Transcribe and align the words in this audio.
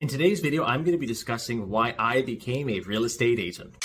In 0.00 0.06
today's 0.06 0.38
video, 0.38 0.62
I'm 0.62 0.84
going 0.84 0.92
to 0.92 0.98
be 0.98 1.08
discussing 1.08 1.68
why 1.68 1.92
I 1.98 2.22
became 2.22 2.70
a 2.70 2.78
real 2.82 3.02
estate 3.02 3.40
agent. 3.40 3.84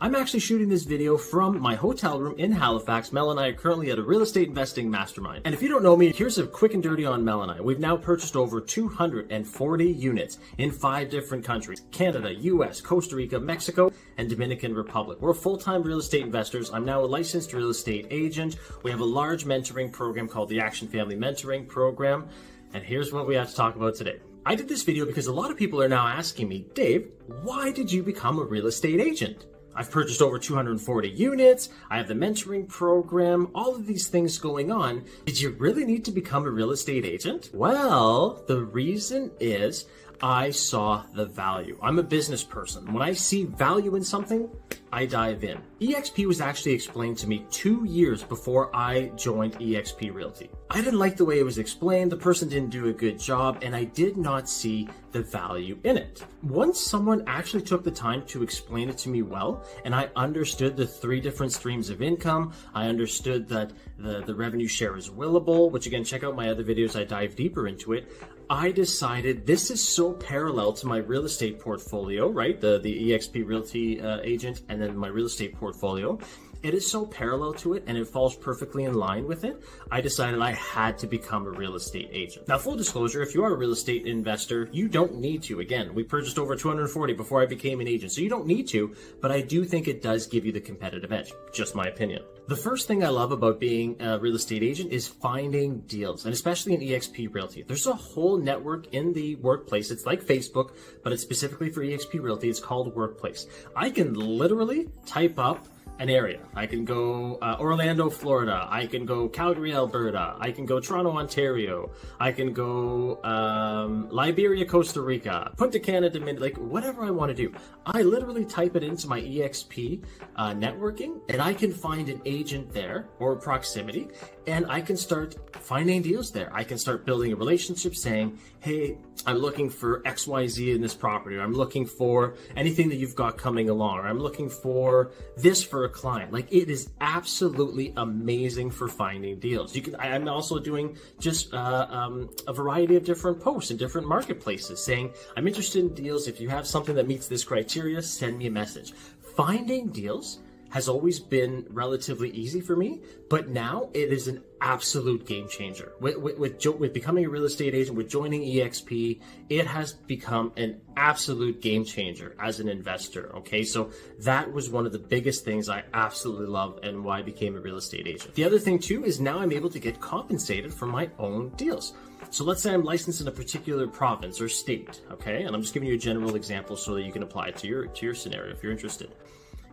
I'm 0.00 0.14
actually 0.14 0.38
shooting 0.38 0.68
this 0.68 0.84
video 0.84 1.18
from 1.18 1.58
my 1.58 1.74
hotel 1.74 2.20
room 2.20 2.38
in 2.38 2.52
Halifax. 2.52 3.12
Mel 3.12 3.32
and 3.32 3.40
I 3.40 3.48
are 3.48 3.52
currently 3.52 3.90
at 3.90 3.98
a 3.98 4.02
real 4.02 4.22
estate 4.22 4.46
investing 4.46 4.88
mastermind. 4.88 5.42
And 5.44 5.52
if 5.52 5.60
you 5.60 5.68
don't 5.68 5.82
know 5.82 5.96
me, 5.96 6.12
here's 6.12 6.38
a 6.38 6.46
quick 6.46 6.72
and 6.74 6.82
dirty 6.82 7.04
on 7.04 7.24
Mel 7.24 7.42
and 7.42 7.50
I. 7.50 7.60
We've 7.60 7.80
now 7.80 7.96
purchased 7.96 8.36
over 8.36 8.60
240 8.60 9.90
units 9.90 10.38
in 10.58 10.70
five 10.70 11.10
different 11.10 11.44
countries. 11.44 11.82
Canada, 11.90 12.32
US, 12.32 12.80
Costa 12.80 13.16
Rica, 13.16 13.40
Mexico, 13.40 13.90
and 14.18 14.28
Dominican 14.28 14.72
Republic. 14.72 15.20
We're 15.20 15.34
full-time 15.34 15.82
real 15.82 15.98
estate 15.98 16.22
investors. 16.22 16.70
I'm 16.72 16.84
now 16.84 17.00
a 17.00 17.06
licensed 17.06 17.52
real 17.52 17.70
estate 17.70 18.06
agent. 18.10 18.58
We 18.84 18.92
have 18.92 19.00
a 19.00 19.04
large 19.04 19.46
mentoring 19.46 19.90
program 19.90 20.28
called 20.28 20.48
the 20.48 20.60
Action 20.60 20.86
Family 20.86 21.16
Mentoring 21.16 21.66
Program. 21.66 22.28
And 22.72 22.84
here's 22.84 23.12
what 23.12 23.26
we 23.26 23.34
have 23.34 23.50
to 23.50 23.56
talk 23.56 23.74
about 23.74 23.96
today. 23.96 24.20
I 24.46 24.54
did 24.54 24.68
this 24.68 24.84
video 24.84 25.06
because 25.06 25.26
a 25.26 25.32
lot 25.32 25.50
of 25.50 25.56
people 25.56 25.82
are 25.82 25.88
now 25.88 26.06
asking 26.06 26.48
me, 26.48 26.66
Dave, 26.72 27.10
why 27.42 27.72
did 27.72 27.90
you 27.90 28.04
become 28.04 28.38
a 28.38 28.44
real 28.44 28.68
estate 28.68 29.00
agent? 29.00 29.46
I've 29.78 29.92
purchased 29.92 30.20
over 30.20 30.40
240 30.40 31.08
units. 31.08 31.68
I 31.88 31.98
have 31.98 32.08
the 32.08 32.14
mentoring 32.14 32.66
program, 32.66 33.48
all 33.54 33.76
of 33.76 33.86
these 33.86 34.08
things 34.08 34.36
going 34.36 34.72
on. 34.72 35.04
Did 35.24 35.40
you 35.40 35.50
really 35.50 35.84
need 35.84 36.04
to 36.06 36.10
become 36.10 36.46
a 36.46 36.50
real 36.50 36.72
estate 36.72 37.04
agent? 37.04 37.50
Well, 37.54 38.42
the 38.48 38.60
reason 38.60 39.30
is 39.38 39.86
I 40.22 40.50
saw 40.50 41.04
the 41.14 41.26
value. 41.26 41.78
I'm 41.80 41.98
a 41.98 42.02
business 42.02 42.42
person. 42.42 42.92
When 42.92 43.02
I 43.02 43.12
see 43.12 43.44
value 43.44 43.94
in 43.94 44.02
something, 44.02 44.48
I 44.92 45.06
dive 45.06 45.44
in. 45.44 45.58
EXP 45.80 46.26
was 46.26 46.40
actually 46.40 46.72
explained 46.72 47.18
to 47.18 47.28
me 47.28 47.44
two 47.50 47.84
years 47.84 48.22
before 48.22 48.74
I 48.74 49.12
joined 49.16 49.54
EXP 49.54 50.12
Realty. 50.12 50.50
I 50.70 50.82
didn't 50.82 50.98
like 50.98 51.16
the 51.16 51.24
way 51.24 51.38
it 51.38 51.44
was 51.44 51.58
explained, 51.58 52.10
the 52.10 52.16
person 52.16 52.48
didn't 52.48 52.70
do 52.70 52.88
a 52.88 52.92
good 52.92 53.18
job, 53.18 53.58
and 53.62 53.76
I 53.76 53.84
did 53.84 54.16
not 54.16 54.48
see 54.48 54.88
the 55.12 55.22
value 55.22 55.78
in 55.84 55.96
it. 55.96 56.24
Once 56.42 56.80
someone 56.80 57.22
actually 57.26 57.62
took 57.62 57.84
the 57.84 57.90
time 57.90 58.24
to 58.26 58.42
explain 58.42 58.88
it 58.88 58.98
to 58.98 59.08
me 59.08 59.22
well, 59.22 59.64
and 59.84 59.94
I 59.94 60.10
understood 60.16 60.76
the 60.76 60.86
three 60.86 61.20
different 61.20 61.52
streams 61.52 61.90
of 61.90 62.02
income, 62.02 62.52
I 62.74 62.88
understood 62.88 63.48
that 63.48 63.72
the, 63.98 64.22
the 64.22 64.34
revenue 64.34 64.68
share 64.68 64.96
is 64.96 65.10
willable, 65.10 65.70
which 65.70 65.86
again, 65.86 66.04
check 66.04 66.22
out 66.22 66.36
my 66.36 66.48
other 66.48 66.64
videos, 66.64 66.98
I 66.98 67.04
dive 67.04 67.34
deeper 67.36 67.66
into 67.66 67.92
it. 67.92 68.10
I 68.50 68.70
decided 68.70 69.46
this 69.46 69.70
is 69.70 69.86
so 69.86 70.12
parallel 70.12 70.72
to 70.74 70.86
my 70.86 70.98
real 70.98 71.24
estate 71.24 71.60
portfolio, 71.60 72.30
right? 72.30 72.58
The 72.58 72.78
the 72.78 73.10
EXP 73.10 73.46
Realty 73.46 74.00
uh, 74.00 74.20
agent 74.22 74.62
and 74.68 74.80
then 74.80 74.96
my 74.96 75.08
real 75.08 75.26
estate 75.26 75.54
portfolio. 75.54 76.18
It 76.62 76.74
is 76.74 76.90
so 76.90 77.06
parallel 77.06 77.52
to 77.54 77.74
it 77.74 77.84
and 77.86 77.96
it 77.96 78.06
falls 78.08 78.34
perfectly 78.34 78.84
in 78.84 78.94
line 78.94 79.26
with 79.26 79.44
it. 79.44 79.62
I 79.90 80.00
decided 80.00 80.40
I 80.40 80.52
had 80.52 80.98
to 80.98 81.06
become 81.06 81.46
a 81.46 81.50
real 81.50 81.76
estate 81.76 82.10
agent. 82.12 82.48
Now, 82.48 82.58
full 82.58 82.74
disclosure, 82.74 83.22
if 83.22 83.34
you 83.34 83.44
are 83.44 83.52
a 83.52 83.56
real 83.56 83.72
estate 83.72 84.06
investor, 84.06 84.68
you 84.72 84.88
don't 84.88 85.18
need 85.18 85.42
to. 85.44 85.60
Again, 85.60 85.94
we 85.94 86.02
purchased 86.02 86.38
over 86.38 86.56
240 86.56 87.12
before 87.12 87.40
I 87.42 87.46
became 87.46 87.80
an 87.80 87.86
agent, 87.86 88.12
so 88.12 88.20
you 88.20 88.28
don't 88.28 88.46
need 88.46 88.66
to, 88.68 88.94
but 89.20 89.30
I 89.30 89.40
do 89.40 89.64
think 89.64 89.86
it 89.86 90.02
does 90.02 90.26
give 90.26 90.44
you 90.44 90.52
the 90.52 90.60
competitive 90.60 91.12
edge. 91.12 91.32
Just 91.52 91.76
my 91.76 91.86
opinion. 91.86 92.22
The 92.48 92.56
first 92.56 92.88
thing 92.88 93.04
I 93.04 93.08
love 93.08 93.30
about 93.30 93.60
being 93.60 94.00
a 94.00 94.18
real 94.18 94.34
estate 94.34 94.62
agent 94.62 94.90
is 94.90 95.06
finding 95.06 95.80
deals, 95.80 96.24
and 96.24 96.32
especially 96.32 96.74
in 96.74 96.80
EXP 96.80 97.32
Realty. 97.32 97.62
There's 97.62 97.86
a 97.86 97.92
whole 97.92 98.38
network 98.38 98.92
in 98.94 99.12
the 99.12 99.36
workplace. 99.36 99.90
It's 99.90 100.06
like 100.06 100.24
Facebook, 100.24 100.70
but 101.04 101.12
it's 101.12 101.22
specifically 101.22 101.70
for 101.70 101.82
EXP 101.82 102.22
Realty. 102.22 102.48
It's 102.48 102.58
called 102.58 102.94
Workplace. 102.96 103.46
I 103.76 103.90
can 103.90 104.14
literally 104.14 104.88
type 105.06 105.38
up 105.38 105.66
an 105.98 106.08
area. 106.08 106.40
I 106.54 106.66
can 106.66 106.84
go 106.84 107.38
uh, 107.42 107.56
Orlando, 107.58 108.08
Florida. 108.08 108.66
I 108.70 108.86
can 108.86 109.04
go 109.04 109.28
Calgary, 109.28 109.74
Alberta. 109.74 110.36
I 110.38 110.52
can 110.52 110.64
go 110.64 110.78
Toronto, 110.80 111.10
Ontario. 111.16 111.90
I 112.20 112.32
can 112.32 112.52
go 112.52 113.22
um, 113.24 114.08
Liberia, 114.10 114.64
Costa 114.64 115.00
Rica. 115.00 115.52
Punta 115.56 115.80
Cana, 115.80 116.08
Dominican. 116.08 116.42
Like 116.42 116.56
whatever 116.56 117.04
I 117.04 117.10
want 117.10 117.30
to 117.30 117.34
do. 117.34 117.52
I 117.84 118.02
literally 118.02 118.44
type 118.44 118.76
it 118.76 118.82
into 118.82 119.08
my 119.08 119.20
EXP 119.20 120.04
uh, 120.36 120.50
networking, 120.50 121.20
and 121.28 121.40
I 121.40 121.52
can 121.52 121.72
find 121.72 122.08
an 122.08 122.20
agent 122.24 122.72
there 122.72 123.08
or 123.18 123.34
proximity, 123.36 124.08
and 124.46 124.66
I 124.70 124.80
can 124.80 124.96
start 124.96 125.36
finding 125.56 126.02
deals 126.02 126.30
there. 126.30 126.50
I 126.54 126.64
can 126.64 126.78
start 126.78 127.06
building 127.06 127.32
a 127.32 127.36
relationship, 127.36 127.96
saying, 127.96 128.38
"Hey, 128.60 128.98
I'm 129.26 129.38
looking 129.38 129.68
for 129.68 130.02
X, 130.06 130.26
Y, 130.26 130.46
Z 130.46 130.70
in 130.70 130.80
this 130.80 130.94
property. 130.94 131.38
I'm 131.38 131.54
looking 131.54 131.86
for 131.86 132.34
anything 132.56 132.88
that 132.90 132.96
you've 132.96 133.16
got 133.16 133.36
coming 133.36 133.68
along. 133.68 133.98
Or 133.98 134.06
I'm 134.06 134.20
looking 134.20 134.48
for 134.48 135.10
this 135.36 135.62
for." 135.62 135.87
Client. 135.88 136.32
Like 136.32 136.52
it 136.52 136.70
is 136.70 136.90
absolutely 137.00 137.92
amazing 137.96 138.70
for 138.70 138.88
finding 138.88 139.38
deals. 139.38 139.74
You 139.74 139.82
can. 139.82 139.96
I'm 139.96 140.28
also 140.28 140.58
doing 140.58 140.96
just 141.18 141.52
uh, 141.54 141.86
um, 141.90 142.30
a 142.46 142.52
variety 142.52 142.96
of 142.96 143.04
different 143.04 143.40
posts 143.40 143.70
in 143.70 143.76
different 143.76 144.06
marketplaces 144.08 144.82
saying 144.82 145.12
I'm 145.36 145.46
interested 145.46 145.80
in 145.80 145.94
deals. 145.94 146.28
If 146.28 146.40
you 146.40 146.48
have 146.48 146.66
something 146.66 146.94
that 146.94 147.06
meets 147.06 147.28
this 147.28 147.44
criteria, 147.44 148.02
send 148.02 148.38
me 148.38 148.46
a 148.46 148.50
message. 148.50 148.92
Finding 149.36 149.88
deals 149.88 150.40
has 150.70 150.88
always 150.88 151.18
been 151.20 151.66
relatively 151.70 152.30
easy 152.30 152.60
for 152.60 152.76
me, 152.76 153.00
but 153.30 153.48
now 153.48 153.88
it 153.94 154.12
is 154.12 154.28
an 154.28 154.42
absolute 154.60 155.26
game 155.26 155.48
changer. 155.48 155.92
With, 156.00 156.16
with, 156.18 156.38
with, 156.38 156.66
with, 156.66 156.92
becoming 156.92 157.24
a 157.24 157.28
real 157.28 157.44
estate 157.44 157.74
agent, 157.74 157.96
with 157.96 158.08
joining 158.08 158.42
EXP, 158.42 159.20
it 159.48 159.66
has 159.66 159.92
become 159.92 160.52
an 160.56 160.80
absolute 160.96 161.62
game 161.62 161.84
changer 161.84 162.34
as 162.38 162.60
an 162.60 162.68
investor. 162.68 163.34
Okay, 163.36 163.64
so 163.64 163.90
that 164.20 164.52
was 164.52 164.68
one 164.68 164.84
of 164.84 164.92
the 164.92 164.98
biggest 164.98 165.44
things 165.44 165.68
I 165.68 165.84
absolutely 165.94 166.46
love 166.46 166.80
and 166.82 167.04
why 167.04 167.20
I 167.20 167.22
became 167.22 167.56
a 167.56 167.60
real 167.60 167.76
estate 167.76 168.06
agent. 168.06 168.34
The 168.34 168.44
other 168.44 168.58
thing 168.58 168.78
too 168.78 169.04
is 169.04 169.20
now 169.20 169.38
I'm 169.38 169.52
able 169.52 169.70
to 169.70 169.78
get 169.78 170.00
compensated 170.00 170.72
for 170.72 170.86
my 170.86 171.08
own 171.18 171.50
deals. 171.50 171.94
So 172.30 172.44
let's 172.44 172.62
say 172.62 172.74
I'm 172.74 172.84
licensed 172.84 173.22
in 173.22 173.28
a 173.28 173.32
particular 173.32 173.86
province 173.86 174.40
or 174.40 174.48
state, 174.48 175.00
okay? 175.10 175.44
And 175.44 175.54
I'm 175.54 175.62
just 175.62 175.72
giving 175.72 175.88
you 175.88 175.94
a 175.94 175.98
general 175.98 176.34
example 176.34 176.76
so 176.76 176.94
that 176.94 177.02
you 177.02 177.12
can 177.12 177.22
apply 177.22 177.48
it 177.48 177.56
to 177.58 177.66
your 177.66 177.86
to 177.86 178.04
your 178.04 178.14
scenario 178.14 178.52
if 178.52 178.62
you're 178.62 178.72
interested 178.72 179.12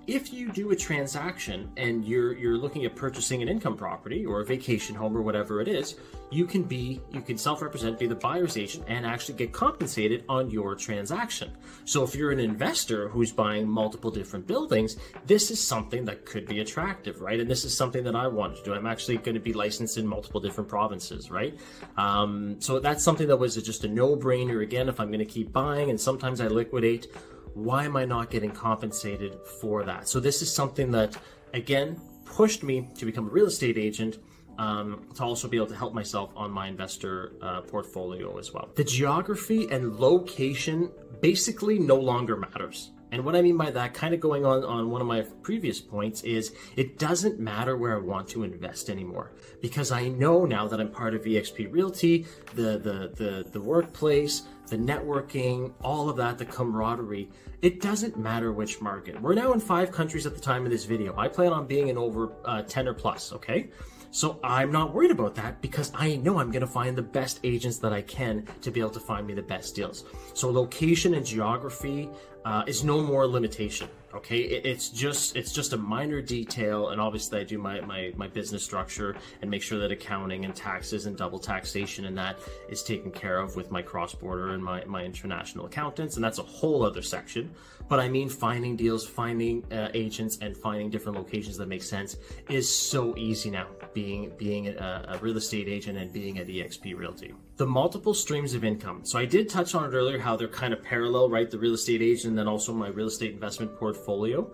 if 0.08 0.32
you 0.32 0.52
do 0.52 0.72
a 0.72 0.76
transaction 0.76 1.72
and 1.78 2.06
you're 2.06 2.34
you're 2.34 2.58
looking 2.58 2.86
at 2.86 2.96
purchasing 2.96 3.42
an 3.42 3.48
income 3.48 3.76
property 3.76 4.26
or 4.26 4.42
a 4.42 4.46
vacation 4.46 4.96
home 4.96 5.16
or 5.18 5.22
whatever 5.22 5.62
it 5.62 5.68
is, 5.68 5.96
you 6.32 6.46
can 6.46 6.64
be 6.64 7.02
you 7.12 7.22
can 7.22 7.38
self-represent, 7.38 7.98
be 7.98 8.08
the 8.08 8.16
buyer's 8.16 8.58
agent, 8.58 8.86
and 8.88 9.06
actually 9.06 9.36
get 9.36 9.52
compensated 9.52 10.24
on 10.30 10.50
your 10.50 10.76
transaction. 10.76 11.52
So 11.86 12.04
if 12.04 12.16
you're 12.16 12.32
an 12.32 12.40
investor 12.40 13.10
who's 13.10 13.32
buying 13.32 13.68
multiple 13.68 14.12
different 14.12 14.46
buildings, 14.46 14.98
this 15.26 15.50
is 15.50 15.66
something 15.66 16.06
that 16.06 16.26
could 16.26 16.46
be 16.46 16.60
attractive, 16.60 17.22
right? 17.22 17.40
And 17.40 17.50
this 17.50 17.66
is 17.66 17.76
something 17.76 18.04
that 18.04 18.16
I 18.16 18.28
wanted 18.28 18.58
to 18.58 18.64
do. 18.64 18.74
I'm 18.74 18.88
actually 18.88 19.18
going 19.18 19.36
to 19.36 19.42
be 19.42 19.54
licensed 19.54 19.98
in 19.98 20.06
multiple 20.06 20.40
different 20.40 20.70
provinces, 20.70 21.32
right? 21.32 21.58
Um, 21.98 22.58
so 22.60 22.80
that's 22.80 23.04
something 23.04 23.28
that 23.28 23.38
was 23.38 23.56
just 23.56 23.84
a 23.84 23.88
no-brainer. 23.88 24.62
Again, 24.62 24.90
if 24.90 25.00
I'm 25.00 25.08
going 25.08 25.20
to 25.20 25.26
keep 25.26 25.52
buying, 25.52 25.90
and 25.90 26.00
sometimes 26.00 26.42
I 26.42 26.48
liquidate 26.48 27.08
why 27.56 27.86
am 27.86 27.96
I 27.96 28.06
not 28.06 28.30
getting 28.30 28.52
compensated 28.52 29.40
for 29.60 29.84
that? 29.84 30.08
So 30.08 30.20
this 30.20 30.42
is 30.42 30.54
something 30.54 30.92
that, 30.92 31.18
again, 31.54 32.00
pushed 32.26 32.64
me 32.64 32.90
to 32.96 33.06
become 33.06 33.28
a 33.28 33.32
real 33.32 33.48
estate 33.48 33.78
agent 33.78 34.18
um, 34.58 35.08
to 35.16 35.24
also 35.24 35.48
be 35.48 35.58
able 35.58 35.68
to 35.68 35.76
help 35.76 35.94
myself 35.94 36.32
on 36.36 36.52
my 36.52 36.68
investor 36.68 37.34
uh, 37.42 37.62
portfolio 37.62 38.38
as 38.38 38.54
well. 38.54 38.70
The 38.76 38.84
geography 38.84 39.70
and 39.72 39.98
location 39.98 40.92
basically 41.22 41.80
no 41.80 41.96
longer 41.96 42.36
matters. 42.36 42.92
And 43.16 43.24
what 43.24 43.34
I 43.34 43.42
mean 43.42 43.56
by 43.56 43.72
that, 43.72 43.94
kind 43.94 44.14
of 44.14 44.20
going 44.20 44.46
on 44.46 44.66
on 44.66 44.92
one 44.92 45.00
of 45.00 45.08
my 45.08 45.22
previous 45.42 45.80
points, 45.80 46.22
is 46.24 46.54
it 46.76 47.00
doesn't 47.00 47.40
matter 47.40 47.78
where 47.78 47.96
I 47.96 48.02
want 48.02 48.28
to 48.30 48.44
invest 48.44 48.90
anymore 48.90 49.32
because 49.62 49.90
I 49.90 50.10
know 50.10 50.44
now 50.44 50.68
that 50.68 50.82
I'm 50.82 50.92
part 50.92 51.16
of 51.16 51.22
EXP 51.24 51.72
Realty, 51.72 52.26
the 52.56 52.78
the 52.78 53.12
the 53.16 53.50
the 53.50 53.62
workplace, 53.62 54.44
the 54.68 54.76
networking, 54.76 55.72
all 55.82 56.10
of 56.10 56.18
that, 56.18 56.38
the 56.38 56.44
camaraderie. 56.44 57.30
It 57.62 57.80
doesn't 57.80 58.18
matter 58.18 58.52
which 58.52 58.82
market. 58.82 59.22
We're 59.22 59.34
now 59.34 59.54
in 59.54 59.62
five 59.62 59.94
countries 59.94 60.26
at 60.26 60.36
the 60.36 60.42
time 60.42 60.66
of 60.66 60.72
this 60.72 60.84
video. 60.84 61.18
I 61.18 61.30
plan 61.30 61.54
on 61.54 61.68
being 61.68 61.88
in 61.88 61.98
over 61.98 62.34
uh, 62.44 62.64
ten 62.64 62.86
or 62.86 62.94
plus. 62.94 63.32
Okay. 63.32 63.70
So 64.12 64.40
I'm 64.46 64.72
not 64.72 64.94
worried 64.94 65.12
about 65.12 65.36
that 65.36 65.62
because 65.62 65.92
I 65.94 66.16
know 66.16 66.40
I'm 66.40 66.50
going 66.50 66.62
to 66.62 66.68
find 66.68 66.98
the 66.98 67.02
best 67.02 67.42
agents 67.44 67.80
that 67.80 67.92
I 67.92 68.02
can 68.02 68.48
to 68.62 68.72
be 68.72 68.80
able 68.80 68.92
to 68.92 69.00
find 69.02 69.28
me 69.28 69.34
the 69.34 69.42
best 69.42 69.76
deals. 69.76 70.06
So 70.34 70.50
location 70.50 71.16
and 71.16 71.26
geography 71.26 72.10
uh, 72.46 72.64
is 72.68 72.84
no 72.84 73.02
more 73.02 73.28
limitation. 73.28 73.90
Okay, 74.14 74.40
it, 74.40 74.66
it's 74.66 74.90
just 74.90 75.36
it's 75.36 75.52
just 75.52 75.74
a 75.74 75.78
minor 75.78 76.22
detail, 76.22 76.90
and 76.90 77.02
obviously 77.02 77.42
I 77.42 77.44
do 77.44 77.58
my, 77.58 77.82
my 77.82 78.14
my 78.16 78.28
business 78.28 78.64
structure 78.64 79.18
and 79.42 79.52
make 79.52 79.62
sure 79.62 79.78
that 79.80 79.92
accounting 79.92 80.46
and 80.46 80.56
taxes 80.56 81.06
and 81.06 81.18
double 81.18 81.38
taxation 81.38 82.06
and 82.06 82.18
that 82.18 82.40
is 82.70 82.82
taken 82.82 83.12
care 83.12 83.40
of 83.40 83.58
with 83.58 83.72
my 83.72 83.82
cross 83.82 84.14
border 84.14 84.52
and 84.52 84.64
my 84.64 84.86
my 84.86 85.04
international 85.04 85.66
accountants, 85.66 86.16
and 86.16 86.24
that's 86.24 86.40
a 86.40 86.44
whole 86.44 86.86
other 86.86 87.02
section. 87.02 87.52
But 87.90 88.00
I 88.00 88.08
mean, 88.08 88.30
finding 88.30 88.76
deals, 88.78 89.06
finding 89.06 89.66
uh, 89.72 89.90
agents, 89.94 90.38
and 90.42 90.56
finding 90.56 90.90
different 90.90 91.18
locations 91.18 91.58
that 91.58 91.68
make 91.68 91.84
sense 91.84 92.16
is 92.50 92.74
so 92.74 93.18
easy 93.18 93.50
now. 93.50 93.68
Being 93.94 94.32
being 94.38 94.70
a, 94.70 95.06
a 95.10 95.18
real 95.18 95.36
estate 95.36 95.68
agent 95.68 95.98
and 95.98 96.14
being 96.14 96.38
at 96.40 96.48
EXP 96.48 96.98
Realty, 96.98 97.34
the 97.58 97.66
multiple 97.66 98.14
streams 98.14 98.54
of 98.54 98.66
income. 98.66 99.02
So 99.04 99.18
I 99.18 99.26
did 99.26 99.50
touch 99.50 99.76
on 99.76 99.86
it 99.86 99.96
earlier 99.96 100.20
how 100.20 100.36
they're 100.36 100.48
kind 100.48 100.74
of 100.74 100.84
parallel, 100.84 101.30
right? 101.30 101.50
The 101.50 101.58
real 101.58 101.74
estate 101.74 102.02
agent 102.02 102.32
and 102.32 102.38
then 102.38 102.48
also 102.48 102.74
my 102.74 102.90
real 102.90 103.08
estate 103.08 103.32
investment 103.32 103.78
portfolio. 103.78 104.52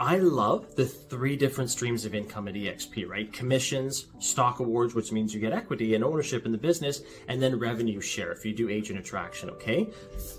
I 0.00 0.16
love 0.16 0.74
the 0.74 0.86
three 0.86 1.36
different 1.36 1.70
streams 1.70 2.04
of 2.04 2.16
income 2.16 2.48
at 2.48 2.54
EXP, 2.54 3.08
right? 3.08 3.32
Commissions, 3.32 4.06
stock 4.18 4.58
awards, 4.58 4.92
which 4.92 5.12
means 5.12 5.32
you 5.32 5.40
get 5.40 5.52
equity 5.52 5.94
and 5.94 6.02
ownership 6.02 6.46
in 6.46 6.50
the 6.50 6.58
business, 6.58 7.02
and 7.28 7.40
then 7.40 7.60
revenue 7.60 8.00
share 8.00 8.32
if 8.32 8.44
you 8.44 8.52
do 8.52 8.68
agent 8.68 8.98
attraction, 8.98 9.50
okay? 9.50 9.88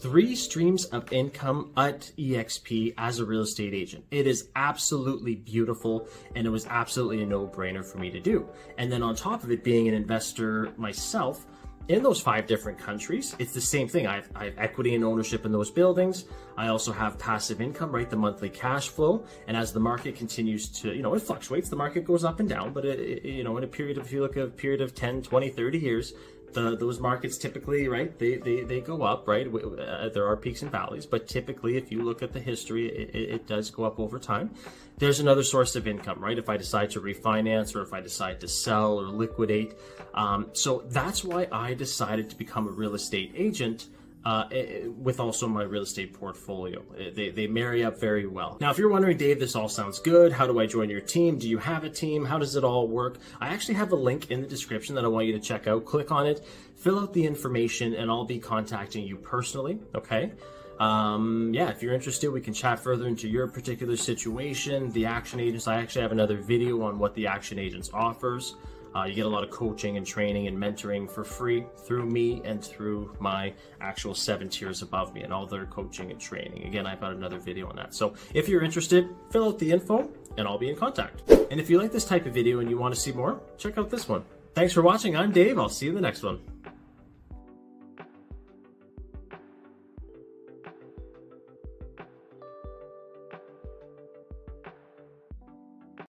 Three 0.02 0.36
streams 0.36 0.86
of 0.86 1.12
income 1.14 1.72
at 1.78 2.12
EXP 2.18 2.96
as 2.98 3.20
a 3.20 3.26
real 3.26 3.42
estate 3.42 3.74
agent. 3.74 4.04
It 4.12 4.28
is 4.28 4.50
absolutely 4.58 5.36
beautiful 5.36 6.10
and 6.36 6.46
it 6.46 6.50
was 6.50 6.66
absolutely 6.68 7.24
a 7.24 7.26
no 7.26 7.48
brainer 7.48 7.86
for 7.86 7.98
me 7.98 8.12
to 8.12 8.20
do. 8.20 8.50
And 8.78 8.92
then 8.92 9.02
on 9.02 9.16
top 9.16 9.44
of 9.44 9.52
it, 9.52 9.64
being 9.64 9.88
an 9.88 9.94
investor 9.94 10.74
myself, 10.76 11.46
in 11.88 12.02
those 12.02 12.20
five 12.20 12.48
different 12.48 12.80
countries, 12.80 13.36
it's 13.38 13.54
the 13.54 13.62
same 13.62 13.88
thing. 13.88 14.08
I 14.08 14.16
have, 14.16 14.30
I 14.36 14.46
have, 14.46 14.58
equity 14.58 14.96
and 14.96 15.04
ownership 15.04 15.46
in 15.46 15.52
those 15.52 15.70
buildings. 15.70 16.26
I 16.58 16.68
also 16.70 16.92
have 16.92 17.20
passive 17.20 17.62
income, 17.62 17.92
right? 17.92 18.10
The 18.10 18.16
monthly 18.16 18.50
cash 18.50 18.90
flow. 18.90 19.26
And 19.48 19.56
as 19.56 19.72
the 19.72 19.80
market 19.80 20.16
continues 20.16 20.68
to, 20.80 20.94
you 20.94 21.04
know, 21.04 21.14
it 21.14 21.22
fluctuates, 21.22 21.70
the 21.70 21.76
market 21.76 22.06
goes 22.06 22.24
up 22.24 22.40
and 22.40 22.50
down, 22.50 22.74
but 22.74 22.86
it, 22.86 23.00
it, 23.00 23.26
you 23.26 23.44
know, 23.44 23.58
in 23.58 23.64
a 23.64 23.68
period 23.68 23.98
of, 23.98 24.06
if 24.06 24.12
you 24.12 24.22
look 24.22 24.38
at 24.38 24.44
a 24.44 24.48
period 24.48 24.82
of 24.82 24.96
10, 24.96 25.22
20, 25.22 25.50
30 25.50 25.78
years, 25.78 26.14
the, 26.56 26.76
those 26.76 27.00
markets 27.00 27.38
typically, 27.38 27.88
right, 27.88 28.18
they, 28.18 28.38
they, 28.38 28.62
they 28.62 28.82
go 28.82 29.04
up, 29.04 29.28
right? 29.28 29.46
Uh, 29.46 30.10
there 30.10 30.26
are 30.26 30.36
peaks 30.36 30.64
and 30.64 30.72
valleys, 30.72 31.06
but 31.06 31.28
typically, 31.28 31.78
if 31.78 31.92
you 31.92 32.02
look 32.02 32.24
at 32.24 32.34
the 32.34 32.40
history, 32.40 32.88
it, 32.88 33.16
it 33.16 33.48
does 33.48 33.70
go 33.70 33.84
up 33.84 34.00
over 34.00 34.18
time. 34.18 34.50
There's 34.98 35.20
another 35.20 35.44
source 35.44 35.76
of 35.76 35.88
income, 35.88 36.20
right? 36.24 36.38
If 36.38 36.50
I 36.50 36.58
decide 36.58 36.90
to 36.92 37.02
refinance 37.02 37.76
or 37.76 37.82
if 37.84 37.94
I 37.94 38.02
decide 38.02 38.40
to 38.42 38.48
sell 38.48 39.00
or 39.00 39.08
liquidate. 39.10 39.76
Um, 40.14 40.48
so 40.54 40.84
that's 40.88 41.24
why 41.24 41.48
I 41.52 41.74
decided 41.74 42.30
to 42.32 42.36
become 42.36 42.68
a 42.68 42.72
real 42.72 42.96
estate 42.96 43.34
agent 43.36 43.88
uh, 44.26 44.48
eh, 44.52 44.56
eh, 44.56 44.88
with 44.88 45.20
also 45.20 45.48
my 45.48 45.64
real 45.64 45.84
estate 45.84 46.14
portfolio. 46.14 46.84
Eh, 46.98 47.12
they, 47.14 47.30
they 47.30 47.48
marry 47.48 47.84
up 47.84 48.00
very 48.00 48.26
well. 48.26 48.58
Now, 48.60 48.72
if 48.72 48.78
you're 48.78 48.90
wondering, 48.90 49.18
Dave, 49.18 49.40
this 49.40 49.56
all 49.56 49.70
sounds 49.70 50.00
good. 50.00 50.32
How 50.32 50.48
do 50.48 50.60
I 50.60 50.66
join 50.66 50.90
your 50.90 51.02
team? 51.02 51.38
Do 51.38 51.48
you 51.48 51.60
have 51.60 51.84
a 51.84 51.90
team? 51.90 52.26
How 52.26 52.40
does 52.40 52.56
it 52.56 52.64
all 52.64 52.88
work? 52.88 53.18
I 53.40 53.50
actually 53.50 53.76
have 53.76 53.92
a 53.92 53.96
link 53.96 54.32
in 54.32 54.42
the 54.42 54.48
description 54.48 54.96
that 54.96 55.06
I 55.06 55.08
want 55.08 55.28
you 55.28 55.34
to 55.34 55.40
check 55.40 55.68
out. 55.68 55.86
Click 55.86 56.12
on 56.12 56.26
it, 56.26 56.44
fill 56.76 57.00
out 57.00 57.14
the 57.14 57.26
information, 57.26 57.94
and 57.94 58.10
I'll 58.10 58.26
be 58.26 58.40
contacting 58.40 59.06
you 59.06 59.16
personally. 59.16 59.80
Okay. 59.94 60.32
Um, 60.80 61.52
yeah, 61.54 61.70
if 61.70 61.82
you're 61.82 61.94
interested, 61.94 62.32
we 62.32 62.42
can 62.42 62.54
chat 62.54 62.80
further 62.80 63.08
into 63.08 63.30
your 63.30 63.48
particular 63.48 63.96
situation. 63.96 64.92
The 64.92 65.06
Action 65.06 65.40
Agents, 65.40 65.68
I 65.68 65.76
actually 65.76 66.02
have 66.02 66.12
another 66.12 66.38
video 66.38 66.82
on 66.82 67.00
what 67.00 67.14
the 67.14 67.28
Action 67.28 67.60
Agents 67.60 67.90
offers. 67.94 68.56
Uh, 68.96 69.04
you 69.04 69.14
get 69.14 69.26
a 69.26 69.30
lot 69.30 69.44
of 69.44 69.50
coaching 69.50 69.98
and 69.98 70.08
training 70.08 70.48
and 70.48 70.58
mentoring 70.58 71.10
for 71.10 71.24
free 71.24 71.66
through 71.86 72.06
me 72.06 72.42
and 72.46 72.64
through 72.64 73.14
my 73.20 73.54
actual 73.82 74.16
seven 74.16 74.48
tiers 74.48 74.82
above 74.82 75.14
me 75.14 75.24
and 75.24 75.34
all 75.34 75.46
their 75.46 75.66
coaching 75.66 76.12
and 76.12 76.20
training. 76.20 76.66
Again, 76.66 76.88
I've 76.88 77.02
got 77.02 77.12
another 77.12 77.38
video 77.38 77.68
on 77.68 77.76
that. 77.76 77.94
So 77.94 78.14
if 78.34 78.48
you're 78.48 78.64
interested, 78.64 79.10
fill 79.32 79.50
out 79.50 79.60
the 79.60 79.72
info 79.72 80.10
and 80.38 80.48
I'll 80.48 80.58
be 80.58 80.70
in 80.70 80.78
contact. 80.78 81.30
And 81.52 81.60
if 81.60 81.70
you 81.70 81.80
like 81.80 81.92
this 81.92 82.06
type 82.06 82.26
of 82.26 82.34
video 82.34 82.60
and 82.60 82.70
you 82.70 82.78
want 82.78 82.94
to 82.94 83.00
see 83.00 83.12
more, 83.12 83.42
check 83.58 83.78
out 83.78 83.90
this 83.90 84.08
one. 84.08 84.24
Thanks 84.54 84.74
for 84.74 84.82
watching. 84.82 85.18
I'm 85.18 85.32
Dave. 85.32 85.60
I'll 85.60 85.68
see 85.68 85.88
you 85.88 85.92
in 85.92 85.96
the 85.96 86.02
next 86.02 86.24
one. 86.24 86.55